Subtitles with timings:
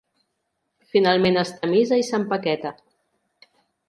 [0.95, 2.73] Finalment es tamisa i s'empaqueta.